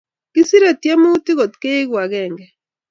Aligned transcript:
kisire 0.33 0.71
tiemutik 0.81 1.35
kot 1.39 1.53
ke 1.61 1.69
egu 1.79 1.95
akenge 2.03 2.45